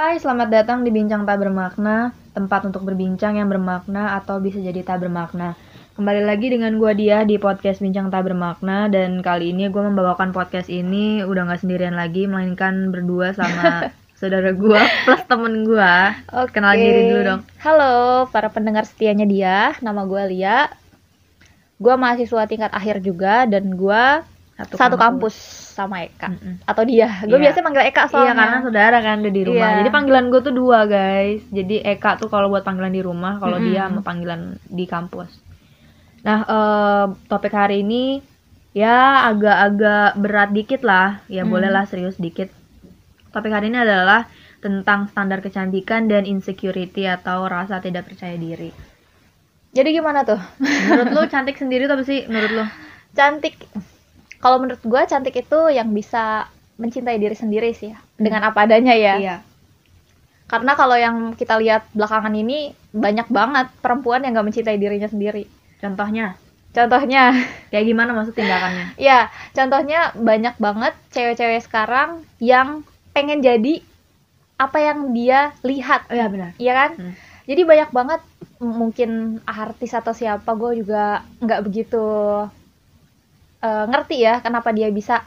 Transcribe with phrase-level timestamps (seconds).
[0.00, 4.80] Hai, selamat datang di Bincang Tak Bermakna, tempat untuk berbincang yang bermakna atau bisa jadi
[4.80, 5.60] tak bermakna.
[5.92, 10.32] Kembali lagi dengan gua dia di podcast Bincang Tak Bermakna dan kali ini gue membawakan
[10.32, 13.92] podcast ini udah nggak sendirian lagi, melainkan berdua sama
[14.24, 16.16] saudara gua plus temen gua.
[16.32, 16.56] Oke.
[16.56, 17.40] Kenal diri dulu dong.
[17.60, 20.72] Halo para pendengar setianya dia, nama gue Lia.
[21.76, 24.04] Gue mahasiswa tingkat akhir juga dan gue
[24.70, 25.36] satu, kampus.
[25.70, 26.54] sama Eka Mm-mm.
[26.66, 27.08] atau dia.
[27.24, 27.44] Gue Iya.
[27.48, 28.34] biasanya manggil Eka Iya soalnya.
[28.36, 29.64] karena saudara kan udah di rumah.
[29.66, 29.78] Iya.
[29.80, 31.42] Jadi panggilan gue tuh dua guys.
[31.48, 33.68] Jadi Eka tuh kalau buat panggilan di rumah, kalau Mm-mm.
[33.70, 35.30] dia sama panggilan di kampus.
[36.20, 38.20] Nah eh, topik hari ini
[38.70, 41.24] ya agak-agak berat dikit lah.
[41.26, 41.50] Ya Hmm.
[41.50, 42.52] bolehlah serius dikit.
[43.30, 44.28] Topik hari ini adalah
[44.60, 48.68] tentang standar kecantikan dan insecurity atau rasa tidak percaya diri.
[49.70, 50.36] Jadi gimana tuh?
[50.60, 52.64] Menurut lu cantik sendiri tuh apa sih menurut lu?
[53.10, 53.56] Cantik.
[54.40, 56.48] Kalau menurut gue cantik itu yang bisa
[56.80, 57.98] mencintai diri sendiri sih ya.
[58.16, 59.14] Dengan apa adanya ya.
[59.20, 59.36] Iya.
[60.48, 65.46] Karena kalau yang kita lihat belakangan ini banyak banget perempuan yang gak mencintai dirinya sendiri.
[65.78, 66.34] Contohnya
[66.70, 67.34] Contohnya,
[67.74, 68.94] kayak gimana maksud tindakannya?
[69.10, 73.82] ya contohnya banyak banget cewek-cewek sekarang yang pengen jadi
[74.54, 76.54] apa yang dia lihat Oh iya benar.
[76.62, 76.90] Iya kan?
[76.94, 77.14] Hmm.
[77.50, 78.22] Jadi banyak banget
[78.62, 82.06] mungkin artis atau siapa gue juga nggak begitu
[83.60, 85.24] eh, ngerti ya kenapa dia bisa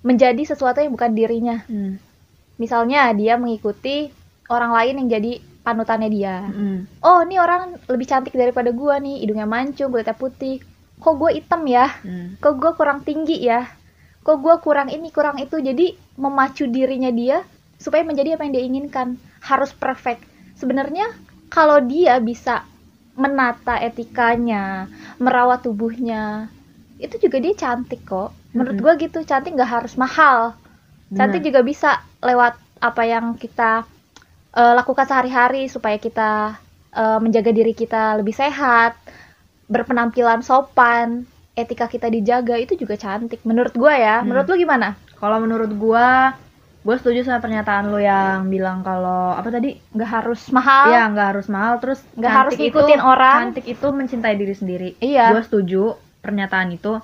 [0.00, 1.60] menjadi sesuatu yang bukan dirinya.
[1.68, 2.00] Hmm.
[2.60, 4.12] Misalnya dia mengikuti
[4.50, 6.44] orang lain yang jadi panutannya dia.
[6.44, 7.04] Mm.
[7.04, 10.58] Oh, ini orang lebih cantik daripada gua nih, hidungnya mancung, kulitnya putih.
[11.00, 11.88] Kok gue hitam ya?
[12.04, 12.36] Mm.
[12.42, 13.64] Kok gue kurang tinggi ya?
[14.20, 15.56] Kok gue kurang ini, kurang itu.
[15.56, 17.40] Jadi memacu dirinya dia
[17.80, 19.16] supaya menjadi apa yang dia inginkan.
[19.40, 20.20] Harus perfect.
[20.60, 21.08] Sebenarnya
[21.48, 22.68] kalau dia bisa
[23.16, 26.52] menata etikanya, merawat tubuhnya,
[27.00, 28.30] itu juga dia cantik kok.
[28.52, 28.84] Menurut Mm-mm.
[28.84, 30.54] gua gitu, cantik nggak harus mahal.
[31.10, 31.48] Cantik Benar.
[31.50, 31.90] juga bisa
[32.22, 33.82] lewat apa yang kita
[34.54, 36.60] eh, lakukan sehari-hari supaya kita
[36.92, 38.94] eh, menjaga diri kita lebih sehat,
[39.66, 41.24] berpenampilan sopan,
[41.56, 43.42] etika kita dijaga itu juga cantik.
[43.48, 44.16] Menurut gua ya.
[44.20, 44.30] Hmm.
[44.30, 44.94] Menurut lu gimana?
[45.16, 46.36] Kalau menurut gua,
[46.84, 49.80] gua setuju sama pernyataan lu yang bilang kalau apa tadi?
[49.96, 50.92] Nggak harus mahal.
[50.92, 51.74] Iya, nggak harus mahal.
[51.80, 53.38] Terus Nggak harus ngikutin orang.
[53.50, 54.88] Cantik itu mencintai diri sendiri.
[55.00, 55.32] Iya.
[55.32, 57.00] Gua setuju pernyataan itu.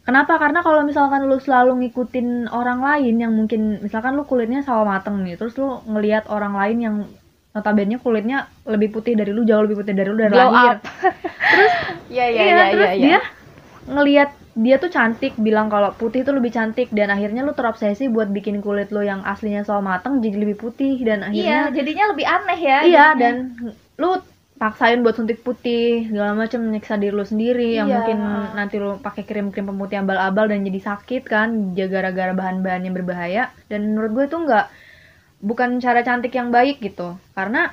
[0.00, 0.40] Kenapa?
[0.40, 5.20] Karena kalau misalkan lu selalu ngikutin orang lain yang mungkin misalkan lu kulitnya sawo mateng
[5.22, 6.94] nih, terus lu ngelihat orang lain yang
[7.50, 10.76] notabene kulitnya lebih putih dari lu, jauh lebih putih dari lu dari Glow lahir.
[10.76, 10.80] up.
[12.10, 13.06] Iya iya Iya, iya terus iya.
[13.06, 13.20] dia
[13.86, 18.28] ngelihat dia tuh cantik, bilang kalau putih itu lebih cantik dan akhirnya lu terobsesi buat
[18.28, 22.26] bikin kulit lu yang aslinya sawo mateng jadi lebih putih dan Iya, akhirnya jadinya lebih
[22.26, 22.78] aneh ya.
[22.82, 23.18] iya jadinya.
[23.20, 23.34] dan
[23.96, 24.10] lu
[24.60, 27.94] paksain buat suntik putih segala macam menyiksa diri lu sendiri yang Iya.
[27.96, 28.18] mungkin
[28.52, 33.48] nanti lu pakai krim-krim pemutih abal-abal dan jadi sakit kan ya gara-gara bahan-bahan yang berbahaya
[33.72, 34.66] dan menurut gue itu nggak
[35.40, 37.72] bukan cara cantik yang baik gitu karena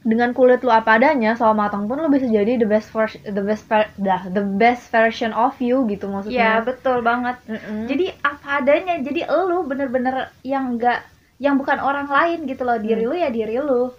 [0.00, 3.42] dengan kulit lu apa adanya sawo matang pun lu bisa jadi the best vers- the
[3.42, 3.66] best
[3.98, 7.36] dah, the best version of you gitu maksudnya betul banget.
[7.44, 7.90] Mm-mm.
[7.90, 9.02] Jadi apa adanya.
[9.02, 11.02] Jadi elu bener-bener yang enggak
[11.42, 12.78] yang bukan orang lain gitu loh.
[12.78, 13.10] Diri Hmm.
[13.10, 13.90] lu ya diri lu.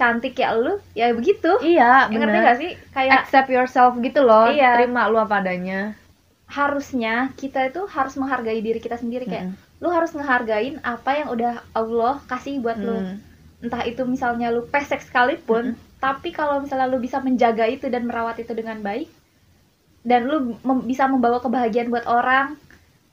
[0.00, 1.52] Cantik ya lu, ya begitu.
[1.60, 2.70] iya Ngerti gak sih?
[2.88, 4.80] Kayak accept yourself gitu loh Iya.
[4.80, 5.92] terima lu apa adanya
[6.48, 9.78] harusnya kita itu harus menghargai diri kita sendiri kayak Mm-mm.
[9.78, 13.16] lu harus ngehargain apa yang udah Allah kasih buat lu Mm.
[13.62, 18.40] entah itu misalnya lu pesek sekalipun tapi kalau misalnya lu bisa menjaga itu dan merawat
[18.40, 19.06] itu dengan baik
[20.02, 22.56] dan lu mem- bisa membawa kebahagiaan buat orang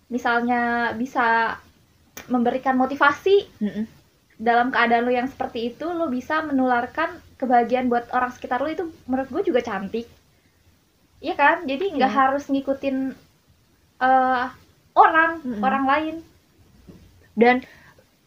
[0.07, 1.59] misalnya bisa
[2.25, 3.85] memberikan motivasi Mm-mm.
[4.37, 8.85] Dalam keadaan lu yang seperti itu lu bisa menularkan kebahagiaan buat orang sekitar lu itu
[9.05, 10.05] menurut gue juga cantik
[11.17, 12.17] Iya kan jadi nggak Iya.
[12.21, 12.97] harus ngikutin
[13.99, 14.45] eh,
[14.93, 15.61] orang Mm-mm.
[15.61, 16.15] orang lain
[17.33, 17.65] dan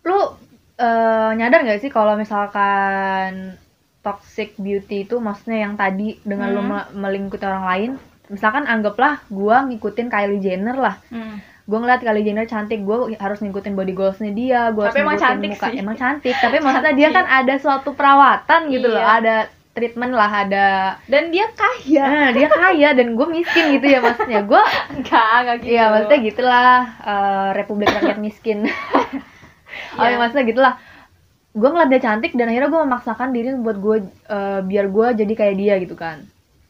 [0.03, 0.19] lu
[0.75, 3.55] eh, nyadar gak sih kalau misalkan
[4.01, 6.71] toxic beauty itu maksudnya yang tadi dengan lu Hmm.
[6.73, 7.91] me- melingkupi orang lain
[8.27, 10.97] misalkan anggaplah gua ngikutin Kylie Jenner lah
[11.65, 15.19] gua ngeliat Kylie Jenner cantik gua harus ngikutin body goalsnya dia gua harus Tapi emang
[15.19, 15.79] cantik muka sih.
[15.79, 19.17] emang cantik tapi maksudnya dia kan ada suatu perawatan gitu loh Iya.
[19.19, 19.37] ada
[19.71, 20.67] treatment lah ada
[21.07, 24.63] dan dia kaya nah, dia kaya dan gue miskin gitu ya maksudnya gue
[24.99, 28.59] enggak enggak gitu Iya, maksudnya gitulah eh, Republik Rakyat Miskin.
[28.67, 30.11] oh, Iya.
[30.11, 30.75] ya maksudnya gitulah.
[31.51, 33.97] Gue ngeliat dia cantik dan akhirnya gue memaksakan diri buat gue
[34.27, 36.27] eh, biar gue jadi kayak dia gitu kan.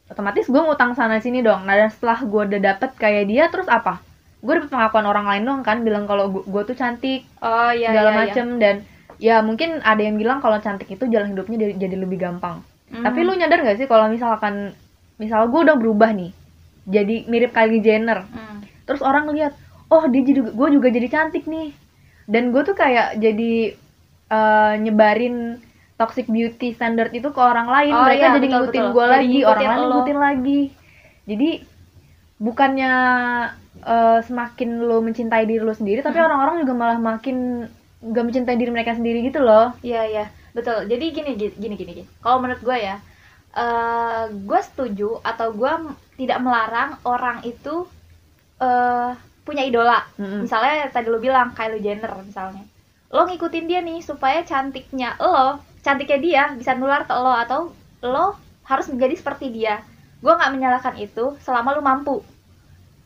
[0.08, 1.64] Otomatis gue ngutang sana sini dong.
[1.64, 4.02] Nah, dan setelah gue udah dapet kayak dia, terus apa?
[4.40, 8.10] Gue dapet pengakuan orang lain dong kan, bilang kalau gue tuh cantik oh iya segala
[8.10, 8.20] iya, iya.
[8.24, 8.74] macem dan
[9.20, 12.64] ya mungkin ada yang bilang kalau cantik itu jalan hidupnya jadi, jadi lebih gampang.
[12.88, 13.04] Hmm.
[13.04, 14.72] Tapi lu nyadar gak sih kalau misalkan
[15.20, 16.32] misal gue udah berubah nih,
[16.88, 18.64] jadi mirip Kylie Jenner, Hmm.
[18.88, 19.52] terus orang ngeliat
[19.90, 21.74] oh dia juga gue juga jadi cantik nih
[22.30, 23.74] dan gue tuh kayak jadi
[24.30, 25.58] eh, nyebarin
[25.98, 29.38] toxic beauty standard itu ke orang lain Oh, mereka iya, jadi betul, ngikutin gue lagi
[29.44, 30.60] orang lain ngikutin lagi
[31.26, 31.48] jadi
[32.40, 32.92] bukannya
[33.84, 36.26] eh, semakin lo mencintai diri lo sendiri tapi Hmm.
[36.28, 37.66] orang-orang juga malah makin
[38.00, 40.88] gak mencintai diri mereka sendiri gitu loh Iya iya betul.
[40.88, 42.02] Jadi gini gini gini gini.
[42.18, 42.96] Kalau menurut gue ya,
[43.54, 45.72] eh gue setuju atau gue
[46.16, 47.86] tidak melarang orang itu
[48.60, 49.10] eh
[49.46, 50.04] punya idola.
[50.18, 50.44] Mm-mm.
[50.46, 52.62] Misalnya tadi lo bilang Kylie Jenner misalnya,
[53.10, 57.60] lo ngikutin dia nih supaya cantiknya lo, cantiknya dia bisa nular ke lo atau
[58.04, 59.80] lo harus menjadi seperti dia.
[60.20, 62.16] Gue nggak menyalahkan itu selama lo mampu.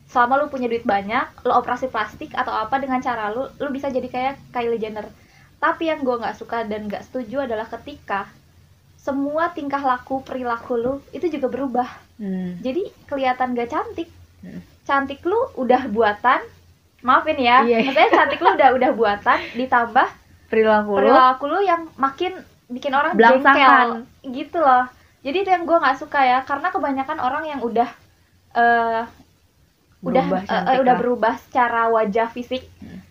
[0.05, 3.89] Selama lo punya duit banyak, lo operasi plastik atau apa dengan cara lo, lo bisa
[3.89, 5.09] jadi kayak Kylie Jenner.
[5.57, 8.29] Tapi yang gue nggak suka dan nggak setuju adalah ketika
[9.05, 11.89] semua tingkah laku perilaku lu itu juga berubah.
[12.17, 12.57] Hmm.
[12.57, 14.09] Jadi kelihatan gak cantik.
[14.41, 14.65] Hmm.
[14.81, 16.41] Cantik lu udah buatan.
[17.05, 17.61] Maafin ya.
[17.61, 17.85] Iya.
[17.85, 20.07] Maksudnya cantik lu udah udah buatan ditambah
[20.49, 22.33] perilaku perilaku lu yang makin
[22.65, 24.89] bikin orang jengkel gitu loh.
[25.21, 27.89] Jadi itu yang gue nggak suka ya karena kebanyakan orang yang udah
[28.55, 29.05] udah
[30.05, 32.63] berubah cantik eh, udah berubah secara wajah fisik.
[32.77, 33.01] Hmm.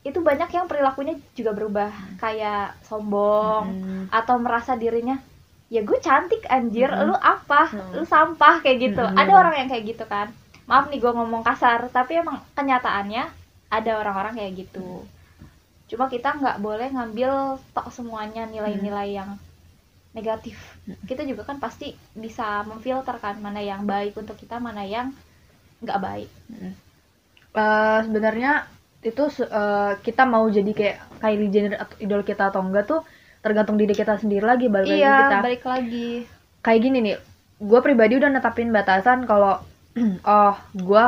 [0.00, 4.04] Itu banyak yang perilakunya juga berubah kayak sombong Hmm.
[4.08, 5.20] atau merasa dirinya
[5.68, 7.12] ya gue cantik anjir Mm-mm.
[7.12, 8.00] lu apa Mm.
[8.00, 9.20] lu sampah kayak gitu Mm-mm.
[9.20, 10.32] ada orang yang kayak gitu kan
[10.64, 13.28] maaf nih gue ngomong kasar tapi emang kenyataannya
[13.68, 15.04] ada orang-orang kayak gitu
[15.84, 19.36] cuma kita nggak boleh ngambil tok semuanya nilai-nilai yang
[20.16, 20.56] negatif
[21.04, 25.12] kita juga kan pasti bisa memfilter kan mana yang baik untuk kita mana yang
[25.82, 26.30] nggak baik.
[27.58, 28.66] Eh, sebenarnya
[29.02, 33.00] itu eh, kita mau jadi kayak Kylie Jenner atau idol kita atau enggak tuh
[33.38, 35.38] tergantung diri kita sendiri lagi balik lagi iya kita.
[35.42, 36.10] balik lagi.
[36.62, 37.16] Kayak gini nih
[37.58, 39.62] gue pribadi udah netapin batasan kalau
[40.26, 41.04] oh gue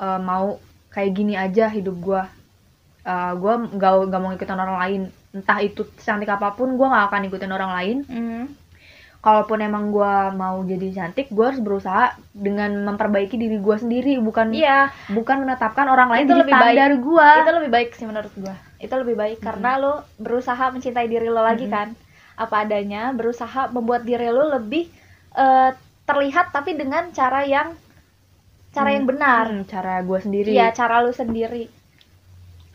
[0.00, 0.56] eh, mau
[0.92, 2.22] kayak gini aja hidup gue
[3.04, 5.02] uh, gue nggak nggak mau ngikutin orang lain.
[5.34, 7.96] Entah itu cantik apa pun gue nggak akan ngikutin orang lain.
[8.08, 8.44] Hmm.
[9.24, 14.52] Kalaupun emang gue mau jadi cantik gue harus berusaha dengan memperbaiki diri gue sendiri bukan
[14.52, 14.92] iya.
[15.08, 16.76] bukan menetapkan orang lain Itu jadi lebih baik.
[16.76, 18.54] standar gue itu lebih baik sih menurut gua.
[18.76, 21.96] Itu lebih baik karena lo berusaha mencintai diri lo lagi kan.
[22.36, 24.92] Apa adanya berusaha membuat diri lo lebih
[25.32, 25.70] eh,
[26.04, 27.72] terlihat tapi dengan cara yang
[28.76, 29.48] cara yang benar.
[29.48, 30.52] Hmm, cara gue sendiri.
[30.52, 31.64] Iya cara lo sendiri.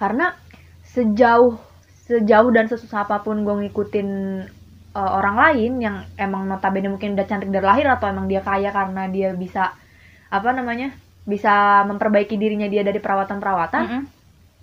[0.02, 0.34] Karena
[0.82, 1.62] sejauh
[2.10, 4.10] sejauh dan sesusah apa pun gue ngikutin
[4.92, 8.70] uh, orang lain yang emang notabene mungkin udah cantik dari lahir atau emang dia kaya
[8.70, 9.74] karena dia bisa
[10.30, 10.94] apa namanya
[11.24, 14.04] bisa memperbaiki dirinya dia dari perawatan-perawatan Mm-mm.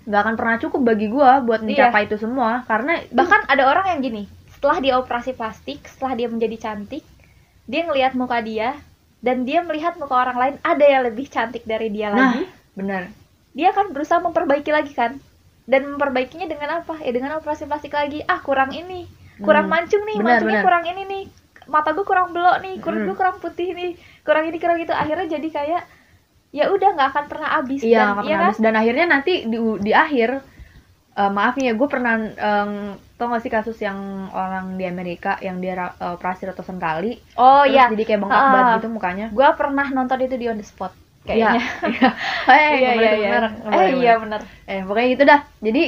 [0.07, 1.67] nggak akan pernah cukup bagi gue buat Iya.
[1.67, 2.63] mencapai itu semua.
[2.65, 7.05] Karena itu- bahkan ada orang yang gini setelah dia operasi plastik setelah dia menjadi cantik
[7.67, 8.79] dia ngelihat muka dia
[9.21, 12.47] dan dia melihat muka orang lain ada yang lebih cantik dari dia nah lagi.
[12.73, 13.11] benar.
[13.53, 15.19] Dia akan berusaha memperbaiki lagi kan?
[15.65, 17.01] Dan memperbaikinya dengan apa?
[17.01, 18.23] Ya dengan operasi plastik lagi.
[18.23, 19.09] Ah kurang ini
[19.43, 19.75] kurang Hmm.
[19.75, 20.67] mancung nih Benar, mancungnya benar.
[20.67, 21.23] kurang ini nih
[21.67, 23.09] mata gue kurang belok nih kulit Hmm.
[23.11, 23.91] gue kurang putih nih
[24.23, 25.83] kurang ini kurang itu akhirnya jadi kayak
[26.55, 29.93] ya udah nggak akan pernah habis iya dan iya kan dan akhirnya nanti di di
[29.93, 30.41] akhir
[31.17, 32.73] eh, maaf nih ya gue pernah em,
[33.17, 37.65] tau gak sih kasus yang orang di Amerika yang dia eh, operasi ratusan kali oh
[37.65, 38.53] iya jadi kayak bengkak Ah.
[38.53, 40.93] banget gitu mukanya gue pernah nonton itu di on the spot
[41.25, 42.09] kayaknya Iya.
[42.53, 45.41] Eh, iya boleh iya iya merek, nggak eh iya benar Eh, pokoknya gitu dah.
[45.59, 45.83] Jadi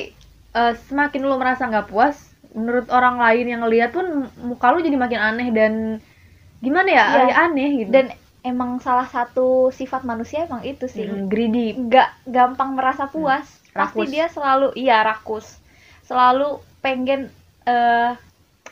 [0.52, 2.27] eh, semakin lu merasa nggak puas,
[2.58, 4.06] menurut orang lain yang ngeliat pun
[4.42, 5.72] muka lu jadi makin aneh dan
[6.58, 7.04] gimana ya?
[7.06, 7.22] Iya.
[7.30, 7.90] Ya aneh gitu.
[7.90, 8.06] dan
[8.42, 11.74] emang salah satu sifat manusia emang itu sih Mm, greedy.
[11.74, 14.10] nggak gampang merasa puas pasti Rakus.
[14.10, 15.46] dia selalu iya rakus
[16.02, 17.28] selalu pengen
[17.62, 18.10] eh,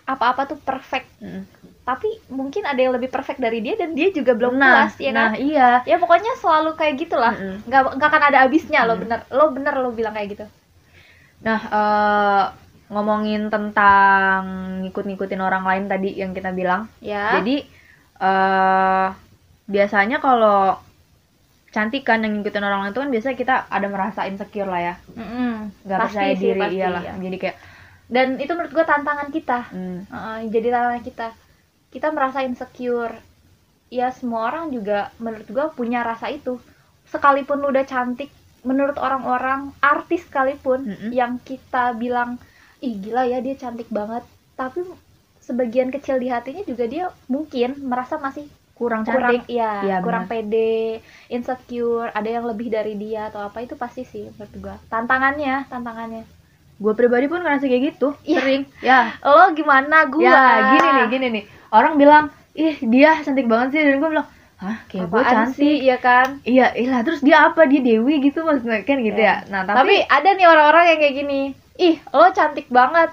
[0.07, 1.43] apa-apa tuh perfect Mm.
[1.83, 5.11] tapi mungkin ada yang lebih perfect dari dia dan dia juga belum nah, puas ya
[5.12, 5.69] nah kan iya.
[5.85, 7.35] ya pokoknya selalu kayak gitulah
[7.66, 9.02] nggak nggak akan ada habisnya lo Mm.
[9.07, 10.47] bener lo bener lo bilang kayak gitu
[11.37, 12.45] Nah, eh,
[12.87, 14.40] ngomongin tentang
[14.87, 16.87] ngikut-ngikutin orang lain tadi yang kita bilang.
[17.02, 17.66] ya Jadi
[18.16, 19.09] eh
[19.66, 20.78] biasanya kalau
[21.75, 24.95] cantik kan yang ngikutin orang lain itu kan biasanya kita ada merasa insecure lah ya
[25.12, 25.52] Mm-mm.
[25.85, 27.12] nggak Pasti percaya sih, diri pasti, iyalah ya.
[27.21, 27.57] jadi kayak
[28.07, 31.26] dan itu menurut gue tantangan kita hmm, Heeh, jadi tantangan kita
[31.93, 33.14] kita merasa insecure
[33.90, 36.59] ya semua orang juga menurut gua punya rasa itu
[37.11, 38.31] sekalipun lu udah cantik
[38.66, 41.11] menurut orang-orang artis sekalipun Mm-mm.
[41.14, 42.38] yang kita bilang
[42.80, 44.23] ih gila ya dia cantik banget.
[44.56, 44.85] Tapi
[45.40, 49.49] sebagian kecil di hatinya juga dia mungkin merasa masih kurang kurang cantik.
[49.49, 51.00] ya Iya, kurang pede
[51.33, 53.28] insecure ada yang lebih dari dia.
[53.33, 54.76] Atau apa itu pasti sih menurut gua.
[54.88, 56.25] Tantangannya tantangannya.
[56.76, 58.37] Gue pribadi pun ngerasa kayak gitu Iya.
[58.37, 58.62] sering.
[58.85, 59.16] Ya.
[59.25, 60.25] Lo gimana gua?
[60.28, 60.40] Ya
[60.76, 61.45] gini nih gini nih.
[61.73, 63.80] Orang bilang ih dia cantik banget sih.
[63.80, 65.75] Dan gue bilang hah kayak gue cantik sih?
[65.85, 66.40] iya kan?
[66.45, 67.64] Iya iya terus dia apa?
[67.64, 69.45] Dia dewi gitu maksudnya kan gitu Ya.
[69.45, 71.40] ya nah tapi, tapi, ada nih orang-orang yang kayak gini
[71.78, 73.11] ih lo cantik banget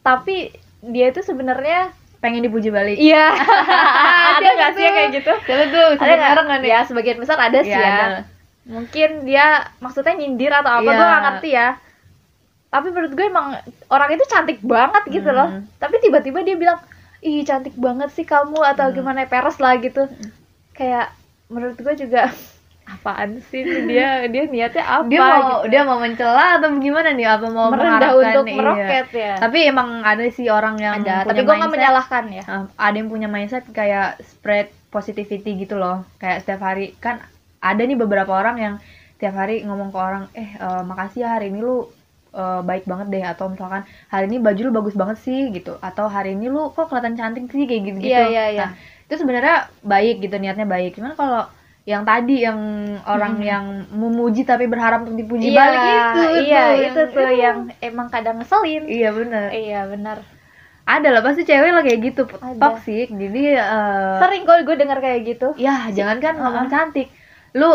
[0.00, 3.32] tapi dia itu sebenarnya pengen dipuji balik iya
[4.36, 5.88] ada nggak sih kayak gitu Siapa tuh?
[6.00, 6.70] ada nggak nih?
[6.70, 8.20] ya sebagian besar ada sih Iya, ya ada.
[8.64, 9.46] mungkin dia
[9.78, 10.94] maksudnya nyindir atau apa Iya.
[10.94, 11.68] gue gak ngerti ya
[12.66, 13.46] tapi menurut gue emang
[13.88, 15.68] orang itu cantik banget gitu loh Hmm.
[15.76, 16.78] tapi tiba-tiba dia bilang
[17.20, 18.94] ih cantik banget sih kamu atau Hmm.
[18.94, 20.08] gimana peres lah gitu
[20.72, 21.12] kayak
[21.46, 22.32] menurut gue juga
[22.84, 25.72] apaan sih dia dia niatnya apa Dia mau gitu.
[25.72, 27.26] dia mau mencela atau gimana nih?
[27.26, 28.54] Apa mau merendah untuk Iya.
[28.54, 29.34] meroket ya.
[29.40, 32.44] Tapi emang ada sih orang yang ada punya tapi gue gak mindset- menyalahkan ya.
[32.44, 36.04] Uh, ada yang punya mindset kayak spread positivity gitu loh.
[36.16, 36.92] Kayak setiap hari.
[36.98, 37.24] Kan
[37.58, 38.74] ada nih beberapa orang yang
[39.16, 41.88] tiap hari ngomong ke orang eh uh, makasih ya hari ini lu
[42.32, 43.24] uh, baik banget deh.
[43.24, 45.80] Atau misalkan hari ini baju lu bagus banget sih gitu.
[45.80, 48.66] Atau hari ini lu kok kelihatan cantik sih kayak gitu gitu Iya, iya, iya.
[49.04, 50.94] itu sebenarnya baik gitu niatnya baik.
[50.94, 51.48] Cuman kalau
[51.84, 52.56] yang tadi yang
[53.04, 53.44] orang Hmm.
[53.44, 57.58] yang memuji tapi berharap untuk dipuji iya balik itu iya tuh itu yang- tuh yang
[57.82, 60.24] emang kadang ngeselin iya bener iya benar
[60.82, 62.56] ada lah pasti cewek lah kayak gitu Ada.
[62.58, 66.72] toxic jadi uh, sering kok gue denger kayak gitu Ya, jangan kan ngomong Uh-uh.
[66.72, 67.08] cantik.
[67.52, 67.72] Lu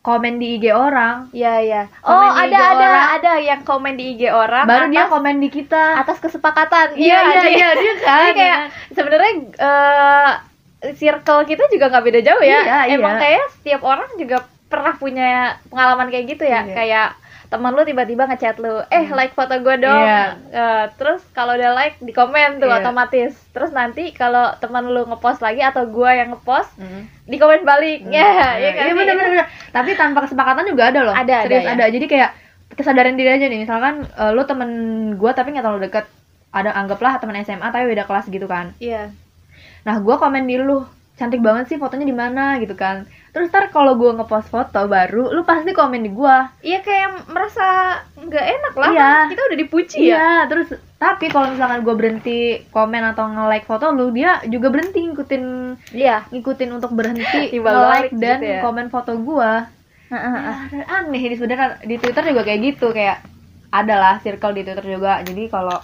[0.00, 1.82] komen di IG orang, Iya iya.
[2.02, 3.06] Oh ada ada orang.
[3.14, 4.64] ada yang komen di IG orang.
[4.64, 5.84] baru dia atas, komen di kita.
[5.98, 6.96] atas kesepakatan.
[6.96, 8.16] Iya, iya, iya, dia kan.
[8.18, 8.58] Jadi kayak
[8.90, 10.30] sebenarnya eh,
[10.94, 12.60] circle kita juga nggak beda jauh ya.
[12.60, 12.96] Iya, iya.
[12.96, 15.30] Emang kayak setiap orang juga pernah punya
[15.66, 16.62] pengalaman kayak gitu ya.
[16.62, 16.74] Iya.
[16.74, 17.08] Kayak
[17.50, 19.90] teman lu tiba-tiba ngechat lu, eh like foto gue dong.
[20.00, 20.38] Iya.
[20.48, 22.78] Eh, terus kalau udah like di komen tuh Iya.
[22.78, 23.34] otomatis.
[23.50, 27.10] Terus nanti kalau teman lu ngepost lagi atau gua yang ngepost Hmm.
[27.26, 28.06] di komen balik.
[28.06, 28.96] Ya, Iya, ya kan iya sih?
[28.96, 29.46] bener, bener, bener.
[29.68, 31.10] Tapi tanpa kesepakatan juga ada loh.
[31.10, 31.72] Ada, ada, Serius ya.
[31.74, 31.84] ada.
[31.90, 32.30] Jadi kayak
[32.70, 33.60] kesadaran diri aja nih.
[33.60, 34.70] Misalkan eh, lu temen
[35.14, 36.06] gua tapi nggak terlalu deket.
[36.50, 38.78] Ada anggaplah teman SMA tapi beda kelas gitu kan.
[38.78, 39.10] Iya.
[39.82, 40.84] Nah, gua komen di lu,
[41.16, 43.04] cantik banget sih fotonya di mana gitu kan.
[43.30, 46.50] Terus ntar kalau gua ngepost foto baru, lu pasti komen di gua.
[46.60, 47.66] Iya kayak merasa
[48.16, 48.90] nggak enak lah.
[48.90, 49.00] Iya.
[49.00, 50.06] kan Kita udah dipuji ya.
[50.10, 50.68] Iya, terus
[51.00, 55.44] tapi kalau misalkan gue berhenti komen atau nge-like foto lu, dia juga berhenti ngikutin
[55.96, 56.28] Iya.
[56.28, 58.60] ngikutin untuk berhenti Timbal nge-like balik dan gitu ya.
[58.60, 59.64] komen foto gua.
[60.10, 60.34] Heeh.
[60.74, 63.22] Ya, aneh di sebenarnya di Twitter juga kayak gitu, kayak
[63.70, 65.22] adalah circle di Twitter juga.
[65.22, 65.78] Jadi kalau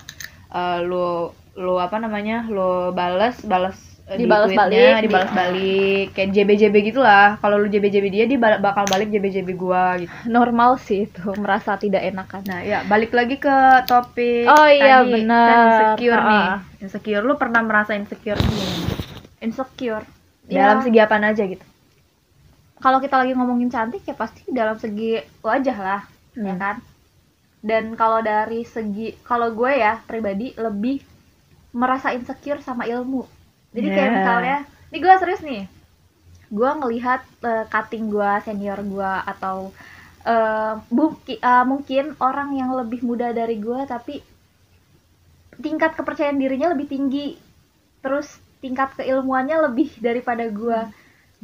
[0.51, 2.45] eh, lu lu apa namanya?
[2.51, 7.27] lu bales bales di Dibalas tweetnya, balik, dibalas di- balik kayak JB-JB gitulah.
[7.37, 10.15] Kalau lu JB-JB dia dia bal- bakal balik JB-JB gua gitu.
[10.31, 12.47] Normal sih itu merasa tidak enakan.
[12.47, 15.49] Nah, ya balik lagi ke topik Oh iya, tadi, benar.
[15.49, 16.39] kan insecure nih.
[16.41, 16.57] Ha-ha.
[16.79, 18.71] Insecure lu pernah merasa insecure nih?
[19.43, 20.07] Insecure.
[20.47, 21.67] Dalam Ya, segi apa aja gitu?
[22.77, 26.01] kalau kita lagi ngomongin cantik ya pasti dalam segi wajah lah,
[26.33, 26.61] ya Hmm.
[26.61, 26.77] kan?
[27.59, 31.03] Dan kalau dari segi kalau gue ya pribadi lebih
[31.73, 33.27] merasa insecure sama ilmu.
[33.77, 34.17] Jadi kayak Yeah.
[34.17, 34.57] misalnya,
[34.89, 35.63] ini gue serius nih.
[36.49, 39.71] Gue ngelihat eh, cutting gue, senior gue atau
[40.25, 44.25] eh, mungkin eh, mungkin orang yang lebih muda dari gue tapi
[45.61, 47.37] tingkat kepercayaan dirinya lebih tinggi.
[48.01, 50.81] Terus tingkat keilmuannya lebih daripada gue.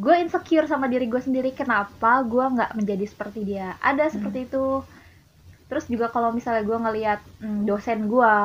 [0.01, 1.53] Gue insecure sama diri gue sendiri.
[1.53, 3.77] Kenapa gue nggak menjadi seperti dia?
[3.85, 4.81] Ada seperti itu.
[5.69, 8.37] Terus juga kalau misalnya gue ngelihat hmm, dosen gue,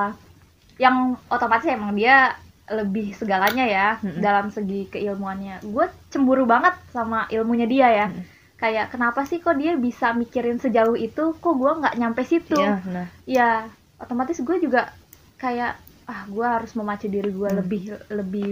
[0.80, 2.36] yang otomatis emang dia
[2.68, 4.20] lebih segalanya ya Mm-mm.
[4.20, 5.64] dalam segi keilmuannya.
[5.64, 8.08] Gue cemburu banget sama ilmunya dia ya.
[8.08, 8.24] Mm.
[8.58, 11.32] Kayak kenapa sih kok dia bisa mikirin sejauh itu?
[11.34, 12.58] Kok gue nggak nyampe situ?
[12.58, 13.08] Iya, nah.
[13.24, 13.50] ya
[13.98, 14.92] otomatis gue juga
[15.36, 17.60] kayak ah gue harus memacu diri gue Hmm.
[17.60, 18.48] lebih lebih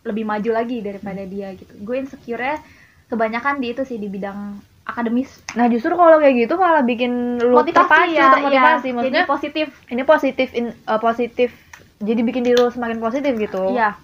[0.00, 2.56] lebih maju lagi daripada dia gitu gue insecure
[3.06, 7.52] kebanyakan di itu sih di bidang akademis Nah, justru kalau kayak gitu malah bikin lu
[7.62, 8.88] terpacu, ya termotivasi.
[8.88, 8.94] iya.
[8.96, 11.50] Maksudnya jadi positif ini positif in, uh, positif
[12.00, 13.70] jadi bikin diri lu semakin positif gitu.
[13.70, 13.94] iya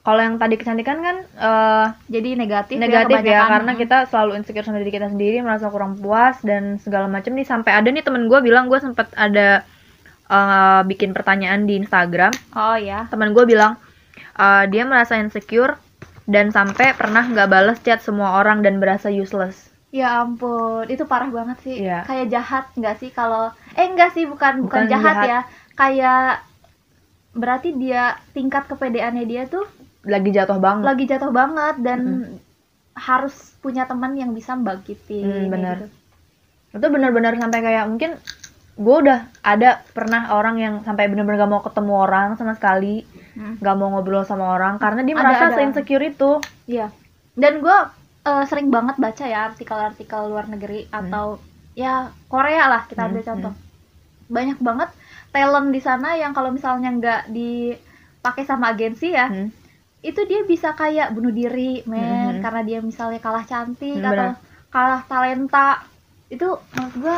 [0.00, 3.50] Kalau yang tadi kecantikan kan uh, jadi negatif negatif ya, kebanyakan.
[3.52, 7.44] karena kita selalu insecure sama diri kita sendiri, merasa kurang puas dan segala macam nih
[7.44, 9.60] sampai ada nih temen gue bilang gue sempat ada
[10.26, 13.76] uh, bikin pertanyaan di Instagram oh ya teman gue bilang
[14.36, 15.76] uh, dia merasa insecure
[16.24, 21.28] dan sampai pernah nggak bales chat semua orang dan berasa useless ya ampun itu parah
[21.28, 22.06] banget sih Iya.
[22.06, 25.28] kayak jahat nggak sih kalau eh enggak sih bukan bukan, Bukan jahat, jahat.
[25.28, 25.40] ya
[25.74, 26.26] kayak
[27.30, 29.62] berarti dia tingkat kepedeannya dia tuh
[30.02, 32.00] lagi jatuh banget lagi jatuh banget dan
[32.92, 35.76] harus punya teman yang bisa membangkitin Hmm, benar.
[35.78, 35.86] gitu.
[36.70, 38.10] itu benar-benar sampai kayak mungkin
[38.76, 43.54] gue udah ada pernah orang yang sampai benar-benar gak mau ketemu orang sama sekali Hmm.
[43.58, 45.54] gak mau ngobrol sama orang karena dia Ada, merasa ada.
[45.54, 46.30] se-insecure itu
[46.66, 46.90] Iya.
[47.32, 47.78] Dan gue
[48.44, 51.38] sering banget baca ya artikel-artikel luar negeri atau
[51.72, 53.52] ya Korea lah kita ambil Hmm, contoh.
[54.28, 54.90] Banyak banget
[55.30, 59.48] talent di sana yang kalau misalnya nggak dipakai sama agensi ya, Hmm.
[60.00, 62.02] itu dia bisa kayak bunuh diri, men,
[62.34, 62.40] Hmm.
[62.40, 64.28] karena dia misalnya kalah cantik Hmm, atau
[64.68, 65.82] kalah talenta.
[66.28, 67.16] Itu menurut gue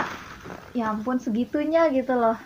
[0.75, 2.37] ya ampun segitunya gitu loh.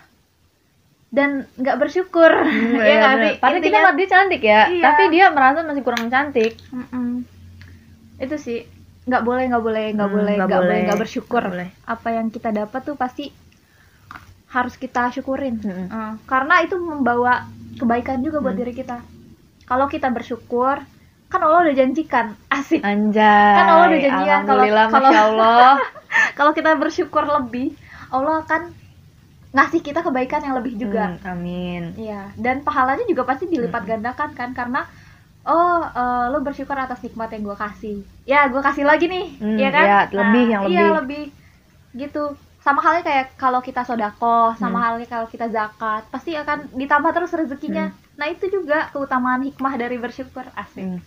[1.08, 4.62] dan nggak bersyukur Hmm, ya iya, nggak sih Padahal kita Intinya- ngeliat dia cantik ya,
[4.68, 4.82] Iya.
[4.84, 6.52] tapi dia merasa masih kurang cantik.
[6.68, 7.22] Mm-mm.
[8.16, 8.58] itu sih
[9.04, 11.68] nggak boleh nggak boleh nggak Hmm, boleh nggak boleh nggak bersyukur Nggak boleh.
[11.86, 13.28] apa yang kita dapat tuh pasti
[14.56, 15.86] harus kita syukurin Mm-mm.
[15.86, 17.44] Eh, karena itu membawa
[17.76, 18.62] kebaikan juga buat Hmm.
[18.62, 18.96] diri kita
[19.62, 20.80] kalau kita bersyukur
[21.26, 23.52] kan Allah udah janjikan asik Anjay.
[23.52, 25.78] Kan Allah udah janjian kalau- kalau-
[26.38, 27.74] kalau kita bersyukur lebih
[28.08, 28.72] Allah akan
[29.52, 31.82] ngasih kita kebaikan yang lebih juga Hmm, amin.
[31.96, 34.84] Iya, dan pahalanya juga pasti dilipat gandakan kan karena
[35.42, 37.96] oh eh, lo bersyukur atas nikmat yang gue kasih.
[38.22, 39.84] Ya, gue kasih lagi nih, Hmm, ya kan?
[39.84, 40.94] iya, lebih, yang Iya, lebih.
[40.96, 41.24] lebih.
[41.96, 42.24] Gitu.
[42.66, 44.84] Sama halnya kayak kalau kita sodako, sama Hmm.
[44.84, 47.94] halnya kalau kita zakat, pasti akan ditambah terus rezekinya.
[48.16, 50.42] Nah, itu juga keutamaan hikmah dari bersyukur.
[50.52, 50.82] Asik.
[50.82, 50.98] Hmm.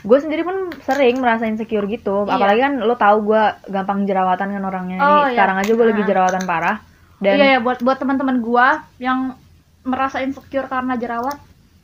[0.00, 2.22] Gue sendiri pun sering merasa insecure gitu.
[2.22, 2.32] Iya.
[2.32, 4.96] Apalagi kan lo tahu gue gampang jerawatan kan orangnya.
[4.96, 5.30] Ini Oh, iya.
[5.34, 6.06] sekarang aja gue lagi Ah.
[6.06, 6.76] jerawatan parah.
[7.18, 8.66] Dan Iya ya buat buat teman-teman gua
[8.98, 9.38] yang
[9.82, 11.38] merasa insecure karena jerawat,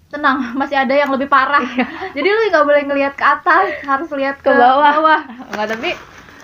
[0.09, 1.63] tenang, masih ada yang lebih parah.
[2.11, 5.23] Jadi lu nggak boleh ngelihat ke atas, harus lihat ke bawah.
[5.51, 5.91] Enggak, tapi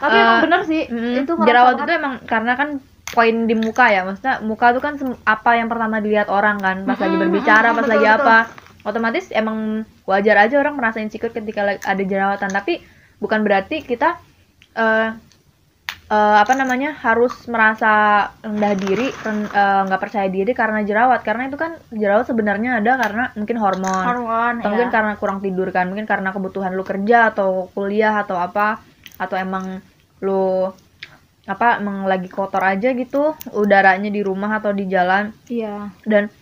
[0.05, 2.69] Tapi Eh, emang bener sih, mm, itu jerawat itu emang karena kan
[3.17, 4.05] poin di muka ya.
[4.05, 7.93] Maksudnya muka tuh kan apa yang pertama dilihat orang kan pas lagi berbicara, pas betul,
[7.97, 8.17] lagi betul.
[8.21, 8.39] apa.
[8.85, 12.85] Otomatis emang wajar aja orang merasa insecure ketika ada jerawatan, tapi
[13.17, 14.21] bukan berarti kita
[14.77, 15.09] eh
[16.11, 21.57] eh, apa namanya harus merasa rendah diri eh, nggak percaya diri karena jerawat karena itu
[21.57, 24.73] kan jerawat sebenarnya ada karena mungkin hormon hormon atau ya.
[24.77, 28.83] mungkin karena kurang tidur kan mungkin karena kebutuhan lu kerja atau kuliah atau apa
[29.17, 29.81] atau emang
[30.25, 30.73] lu
[31.45, 35.93] apa emang lagi kotor aja gitu udaranya di rumah atau di jalan Iya.
[36.03, 36.33] dan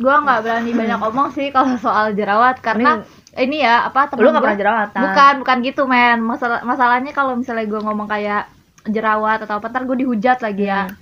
[0.00, 3.04] Gua nggak berani banyak ngomong sih kalau soal jerawat karena
[3.36, 6.18] ini, ya apa temen lu nggak gua- pernah jerawatan Bukan, bukan gitu men.
[6.24, 8.48] Masalah masalahnya kalau misalnya gua ngomong kayak
[8.88, 10.88] jerawat atau apa ntar gue dihujat lagi ya.
[10.88, 10.96] Hmm.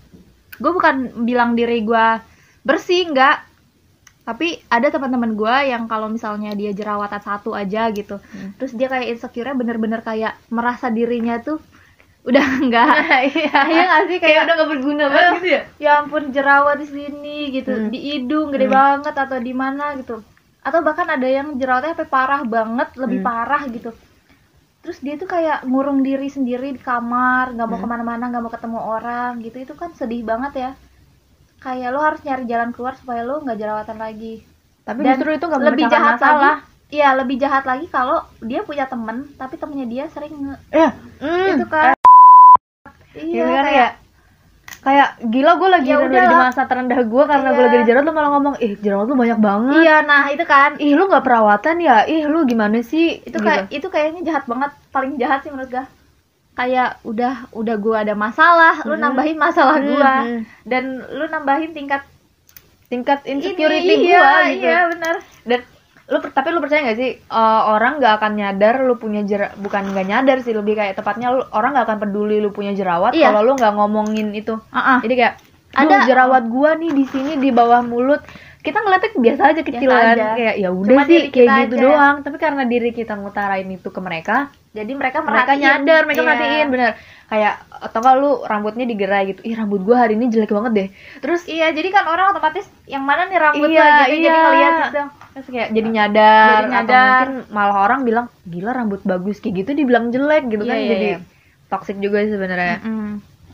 [0.58, 2.18] Gue bukan bilang diri gua
[2.66, 3.47] bersih nggak.
[4.28, 8.52] Tapi ada teman-teman gua yang kalau misalnya dia jerawatan satu aja gitu, Hmm.
[8.60, 11.56] terus dia kayak insecure bener-bener kayak merasa dirinya tuh
[12.28, 12.92] udah enggak
[13.32, 16.86] iya Iya nggak sih kayak udah gak berguna banget gitu ya ya ampun jerawat di
[16.86, 17.88] sini gitu Hmm.
[17.88, 18.76] di hidung gede Hmm.
[18.76, 20.20] banget atau di mana gitu
[20.60, 23.28] atau bahkan ada yang jerawatnya sampai parah banget lebih Hmm.
[23.32, 23.90] parah gitu
[24.84, 27.84] terus dia tuh kayak ngurung diri sendiri di kamar nggak mau Hmm.
[27.86, 30.70] ke mana-mana nggak mau ketemu orang gitu itu kan sedih banget ya
[31.58, 34.46] kayak lo harus nyari jalan keluar supaya lo nggak jerawatan lagi.
[34.86, 36.62] Tapi Dan justru itu nggak lebih jahat masalah.
[36.62, 40.88] lagi Iya lebih jahat lagi kalau dia punya temen tapi temennya dia sering nge ya
[41.20, 41.48] hmm.
[41.60, 41.92] itu kan.
[43.12, 43.88] Iya iya kan kayak ya.
[44.78, 47.66] Kayak gila gue lagi Ya udah di masa terendah gue karena gue Iya.
[47.68, 49.74] lagi di jerawat lu malah ngomong ih jerawat lu banyak banget.
[49.84, 50.70] Iya nah itu kan.
[50.80, 51.96] Ih lu nggak perawatan ya?
[52.08, 53.20] Ih lu gimana sih?
[53.20, 55.84] Itu kayak itu kayaknya jahat banget paling jahat sih menurut gua
[56.58, 59.02] kayak udah udah gua ada masalah lu Hmm.
[59.04, 60.40] nambahin masalah Hmm, gua hmm.
[60.64, 62.02] dan lu nambahin tingkat
[62.88, 65.60] tingkat insecurity ini, gue iya, gitu iya benar dan
[66.08, 69.92] lu tapi lu percaya gak sih eh, orang nggak akan nyadar lu punya jer bukan
[69.92, 73.28] nggak nyadar sih lebih kayak tepatnya lu orang nggak akan peduli lu punya jerawat Iya.
[73.28, 75.34] kalau lu nggak ngomongin itu uh jadi kayak
[75.70, 78.24] Ada- jerawat gua nih di sini di bawah mulut
[78.58, 80.28] kita ngeliatnya biasa aja kecil Biasa kan aja.
[80.34, 81.84] kayak ya udah sih kayak gitu aja.
[81.84, 85.60] doang tapi karena diri kita ngutarain itu ke mereka jadi mereka mereka merhatiin.
[85.60, 86.26] nyadar mereka Iya.
[86.26, 86.90] perhatiin bener
[87.28, 90.88] kayak atau kalau lu rambutnya digerai gitu ih rambut gua hari ini jelek banget deh
[91.20, 94.36] terus iya jadi kan orang otomatis yang mana nih rambut Iya, gitu jadi iya.
[94.38, 97.22] ngeliat gitu terus kayak jadi nyadar, Jadi nyadar.
[97.22, 100.78] atau mungkin malah orang bilang gila rambut bagus kayak gitu dibilang jelek gitu Iya, kan
[100.78, 101.18] iya, jadi iya.
[101.68, 103.12] toxic juga sih sebenarnya Mm-mm.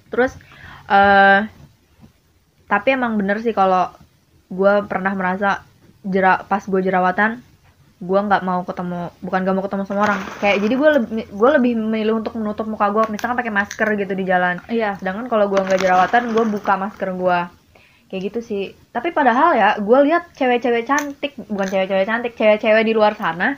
[0.08, 0.32] terus
[0.86, 1.40] eh
[2.64, 3.90] tapi emang bener sih kalau
[4.46, 5.60] gue pernah merasa
[6.00, 7.42] jera pas gue jerawatan
[8.04, 10.20] gue nggak mau ketemu bukan gak mau ketemu sama orang.
[10.38, 14.12] Kayak jadi gue lebih gue lebih memilih untuk menutup muka gue misalkan pakai masker gitu
[14.12, 14.60] di jalan.
[14.68, 15.00] Iya.
[15.00, 17.38] Sedangkan kalau gue nggak jerawatan gue buka masker gue
[18.12, 18.62] kayak gitu sih.
[18.92, 23.56] Tapi padahal ya gue lihat cewek-cewek cantik bukan cewek-cewek cantik cewek-cewek di luar sana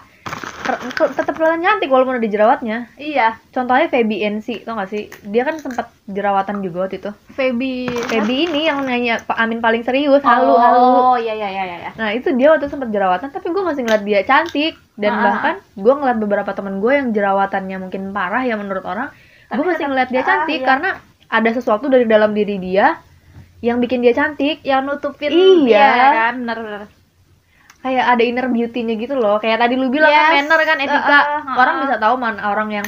[1.15, 2.91] tetap kelihatan cantik walaupun ada jerawatnya.
[2.99, 3.39] Iya.
[3.55, 5.07] Contohnya Feby NC tau gak sih?
[5.23, 7.11] Dia kan sempat jerawatan juga waktu itu.
[7.33, 11.15] Feby Feby ini yang nanya Pak Amin paling serius halu halu.
[11.15, 11.91] oh iya iya iya iya.
[11.95, 14.75] Nah itu dia waktu sempat jerawatan tapi gue masih ngeliat dia cantik.
[14.97, 18.83] Dan Ah, ah, bahkan gue ngeliat beberapa temen gue yang jerawatannya mungkin parah ya menurut
[18.89, 19.13] orang
[19.47, 20.67] gue masih ngeliat dia ah, cantik iya.
[20.67, 20.91] karena
[21.29, 22.97] ada sesuatu dari dalam diri dia
[23.61, 24.65] yang bikin dia cantik.
[24.65, 25.65] Yang nutupin Iya.
[25.69, 26.35] dia kan?
[26.43, 26.96] Benar benar
[27.87, 29.39] kayak ada inner beauty-nya gitu loh.
[29.39, 30.43] Kayak tadi lu bilang kan Yes.
[30.43, 31.07] manner kan etika.
[31.07, 32.87] Uh, uh, uh, orang bisa tahu mana orang yang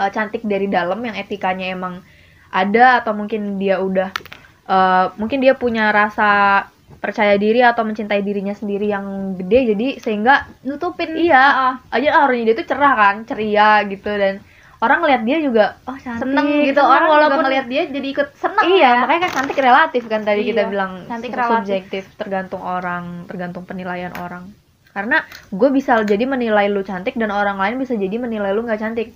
[0.00, 2.00] uh, cantik dari dalam yang etikanya emang
[2.48, 4.08] ada atau mungkin dia udah
[4.64, 6.64] uh, mungkin dia punya rasa
[7.04, 9.76] percaya diri atau mencintai dirinya sendiri yang gede.
[9.76, 11.12] Jadi sehingga nutupin.
[11.12, 11.76] Iya.
[11.92, 14.08] Aja auranya dia tuh cerah kan ceria gitu.
[14.08, 14.40] Dan
[14.84, 16.20] orang ngeliat dia juga oh cantik.
[16.20, 16.76] Seneng gitu.
[16.76, 18.90] seneng, orang walaupun juga ngeliat dia jadi ikut seneng iya ya.
[19.00, 21.52] makanya kan cantik relatif kan tadi kita Iya, bilang cantik relatif.
[21.64, 24.44] subjektif tergantung orang tergantung penilaian orang.
[24.90, 25.18] Karena
[25.50, 29.10] gue bisa jadi menilai lu cantik dan orang lain bisa jadi menilai lu nggak cantik.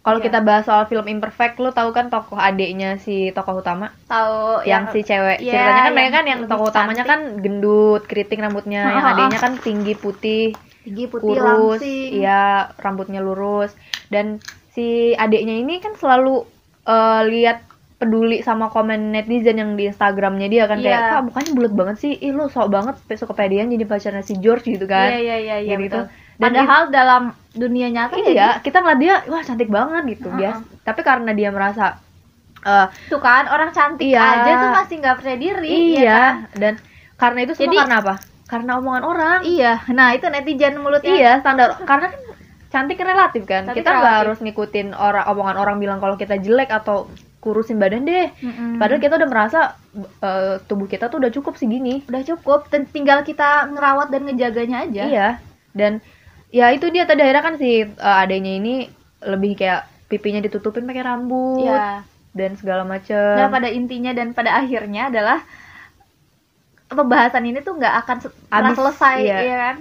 [0.00, 0.30] Kalau Iya.
[0.30, 3.90] kita bahas soal film imperfect lu tahu kan tokoh adiknya si tokoh utama?
[4.06, 5.42] Tahu yang, si cewek.
[5.42, 7.10] Iya, ceritanya kan mereka yang kan yang tokoh utamanya cantik.
[7.10, 8.82] kan gendut keriting rambutnya.
[8.86, 9.12] Yang Heeh.
[9.12, 10.44] adiknya kan tinggi putih
[10.80, 11.82] tinggi putih kurus.
[11.82, 12.10] langsing.
[12.22, 12.42] Iya
[12.78, 13.74] rambutnya lurus.
[14.06, 14.38] Dan
[14.76, 16.44] si adiknya ini kan selalu
[16.84, 17.64] eh, lihat
[17.96, 21.10] peduli sama komen netizen yang di Instagramnya dia kan kayak Iya.
[21.10, 24.68] kak mukanya bulat banget sih ih lu sok banget suka kepedean jadi pacarnya si George
[24.68, 25.96] gitu kan iya iya iya iya Gitu.
[26.36, 30.36] Dan padahal dalam dunia nyata ya iya kita ngeliat dia wah cantik banget gitu Heeh.
[30.38, 31.96] bias tapi karena dia merasa
[32.62, 34.20] eh, tuh kan orang cantik Iya.
[34.20, 36.34] aja tuh masih nggak percaya diri iya ya kan?
[36.54, 36.74] dan
[37.16, 38.14] karena itu semua Jadi- karena apa
[38.46, 42.20] karena omongan orang iya nah itu netizen mulutnya Iya standar karena kan
[42.76, 46.68] cantik relatif kan Cantik kita nggak harus ngikutin orang omongan orang bilang kalau kita jelek
[46.68, 47.08] atau
[47.40, 48.76] kurusin badan deh Mm-mm.
[48.76, 49.60] padahal kita udah merasa
[49.96, 55.04] eh, tubuh kita tuh udah cukup segini udah cukup tinggal kita ngerawat dan ngejaganya aja
[55.08, 55.28] iya
[55.72, 56.04] dan
[56.52, 58.74] ya itu dia tadi akhirnya kan si eh, adanya ini
[59.24, 62.04] lebih kayak pipinya ditutupin pakai rambut Iya.
[62.36, 65.40] dan segala macem Nah, pada intinya dan pada akhirnya adalah
[66.86, 69.38] pembahasan ini tuh nggak akan pernah selesai, iya.
[69.42, 69.76] ya kan?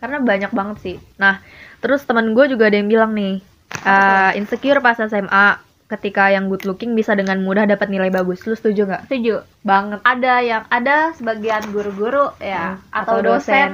[0.00, 1.38] karena banyak banget sih nah
[1.80, 3.40] terus teman gue juga ada yang bilang nih
[3.82, 5.46] eh, insecure pas SMA
[5.88, 9.42] ketika yang good looking bisa dengan mudah dapat nilai bagus lu setuju nggak Setuju.
[9.60, 13.72] banget Ada yang ada sebagian guru-guru ya Hmm, atau, atau dosen, dosen.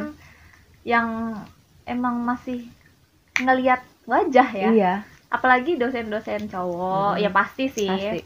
[0.82, 1.08] yang
[1.84, 2.64] emang masih
[3.36, 4.70] ngelihat wajah ya.
[4.72, 4.94] iya
[5.28, 7.20] Apalagi dosen-dosen cowok, Hmm.
[7.20, 7.90] ya pasti sih.
[7.90, 8.22] pasti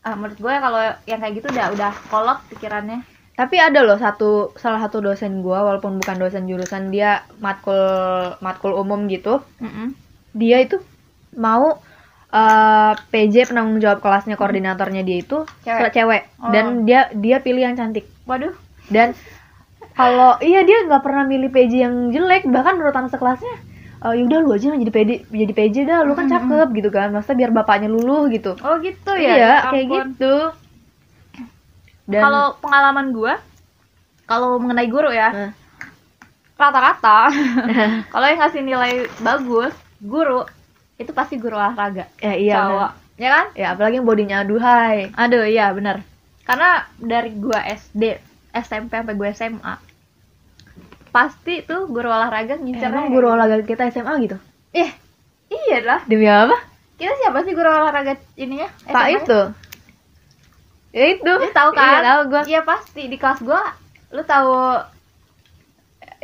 [0.00, 3.00] Ah, menurut gue kalau yang kayak gitu udah udah kolot pikirannya.
[3.34, 7.74] Tapi ada loh satu salah satu dosen gue walaupun bukan dosen jurusan dia matkul
[8.38, 9.90] matkul umum gitu Mm-mm.
[10.32, 10.78] dia itu
[11.32, 11.82] mau
[12.30, 15.90] eh, PJ penanggung jawab kelasnya koordinatornya dia itu Cewek.
[15.92, 16.50] cewek Oh.
[16.50, 18.54] dan dia dia pilih yang cantik Waduh.
[18.86, 19.18] dan
[19.92, 23.54] kalau iya dia nggak pernah milih PJ yang jelek bahkan menurut anak sekelasnya
[24.00, 27.32] "Eh, yaudah lu aja jadi PJ jadi PJ dah lu kan cakep gitu kan masa
[27.32, 29.18] biar bapaknya luluh gitu Oh gitu ya.
[29.18, 30.34] iya Ya kayak gitu
[32.06, 33.34] dan Kalau pengalaman gue,
[34.24, 35.52] kalau mengenai guru ya,
[36.54, 37.32] rata-rata
[38.12, 40.44] kalau yang ngasih nilai bagus, guru
[40.94, 43.18] itu pasti guru olahraga, ya iya cowok, bener.
[43.18, 43.46] ya kan?
[43.52, 46.06] ya apalagi yang bodinya aduhai Aduh, iya bener.
[46.42, 48.02] Karena dari gua SD,
[48.54, 49.74] SMP sampai gue SMA,
[51.10, 52.90] pasti tuh guru olahraga ngincernya.
[52.90, 54.36] emang guru olahraga kita SMA gitu
[54.70, 54.90] Eh,
[55.48, 56.00] iya lah.
[56.04, 56.58] demi apa
[56.94, 58.70] Kita siapa sih guru olahraga ininya?
[58.84, 59.40] pak itu
[60.94, 61.90] ya itu Lu tahu kan?
[61.90, 63.62] iya tahu gua Iya pasti di kelas gua,
[64.14, 64.54] lu tahu?